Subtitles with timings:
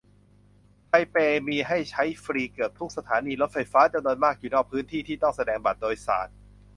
[0.87, 1.15] ไทเป
[1.47, 6.27] มีให้ใช้ฟรีเกือบทุกสถานีรถไฟฟ้า จำนวนมากอยู่นอกพื้นที่ที่ต้องแสดงบัตรโดยสาร